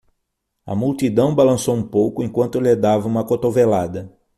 [0.65, 4.11] A multidão balançou um pouco enquanto eu lhe dava uma cotovelada.